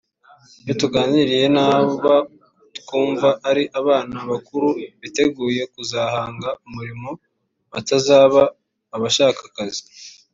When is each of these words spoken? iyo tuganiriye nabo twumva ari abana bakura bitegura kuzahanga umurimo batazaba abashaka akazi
iyo 0.63 0.73
tuganiriye 0.81 1.45
nabo 1.57 2.13
twumva 2.77 3.29
ari 3.49 3.63
abana 3.79 4.17
bakura 4.29 4.69
bitegura 5.01 5.63
kuzahanga 5.73 6.49
umurimo 6.65 7.09
batazaba 7.71 8.43
abashaka 8.95 9.41
akazi 9.49 9.83